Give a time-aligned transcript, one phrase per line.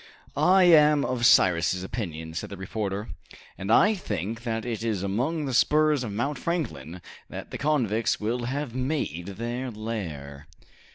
[0.35, 3.09] "I am of Cyrus' opinion," said the reporter,
[3.55, 8.19] "and I think that it is among the spurs of Mount Franklin that the convicts
[8.19, 10.47] will have made their lair."